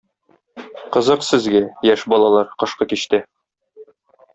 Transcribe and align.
Кызык 0.95 1.27
сезгә, 1.29 1.63
яшь 1.91 2.09
балалар, 2.15 2.53
кышкы 2.65 2.93
кичтә! 2.95 3.25